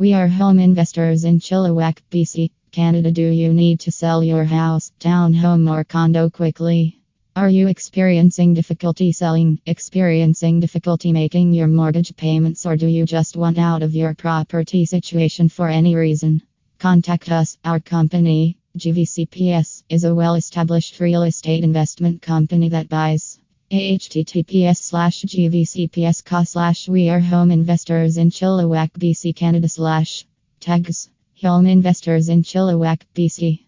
[0.00, 3.10] We are home investors in Chilliwack, BC, Canada.
[3.10, 7.00] Do you need to sell your house, townhome, or condo quickly?
[7.34, 13.36] Are you experiencing difficulty selling, experiencing difficulty making your mortgage payments, or do you just
[13.36, 16.42] want out of your property situation for any reason?
[16.78, 17.58] Contact us.
[17.64, 23.37] Our company, GVCPS, is a well established real estate investment company that buys.
[23.70, 30.26] Https slash gvcps slash we are home investors in Chilliwack, BC, Canada slash
[30.58, 31.10] tags
[31.42, 33.67] home investors in Chilliwack, BC.